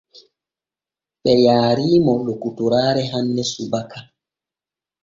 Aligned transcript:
Ɓe 1.21 1.31
yaariimo 1.45 2.13
lokotoraare 2.25 3.01
hanne 3.11 3.41
subaka. 3.51 3.99